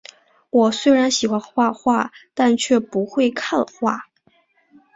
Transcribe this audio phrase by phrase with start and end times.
[0.49, 4.09] 我虽然喜欢画画，但却不会看画